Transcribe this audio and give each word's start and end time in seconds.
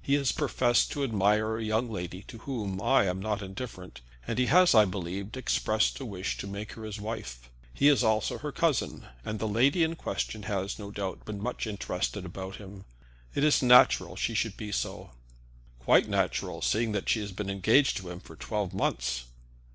He 0.00 0.14
has 0.14 0.32
professed 0.32 0.92
to 0.92 1.04
admire 1.04 1.58
a 1.58 1.62
young 1.62 1.90
lady 1.90 2.22
to 2.28 2.38
whom 2.38 2.80
I 2.80 3.04
am 3.04 3.20
not 3.20 3.42
indifferent, 3.42 4.00
and 4.26 4.38
has, 4.38 4.74
I 4.74 4.86
believe, 4.86 5.36
expressed 5.36 6.00
a 6.00 6.06
wish 6.06 6.38
to 6.38 6.46
make 6.46 6.72
her 6.72 6.84
his 6.84 6.98
wife. 7.02 7.50
He 7.74 7.88
is 7.88 8.02
also 8.02 8.38
her 8.38 8.50
cousin, 8.50 9.04
and 9.26 9.38
the 9.38 9.46
lady 9.46 9.82
in 9.82 9.94
question 9.94 10.44
has, 10.44 10.78
no 10.78 10.90
doubt, 10.90 11.26
been 11.26 11.38
much 11.42 11.66
interested 11.66 12.24
about 12.24 12.56
him. 12.56 12.86
It 13.34 13.44
is 13.44 13.62
natural 13.62 14.14
that 14.14 14.20
she 14.20 14.32
should 14.32 14.56
be 14.56 14.72
so." 14.72 15.10
"Quite 15.80 16.08
natural 16.08 16.62
seeing 16.62 16.92
that 16.92 17.10
she 17.10 17.20
has 17.20 17.32
been 17.32 17.50
engaged 17.50 17.98
to 17.98 18.08
him 18.08 18.20
for 18.20 18.36
twelve 18.36 18.72
months." 18.72 19.26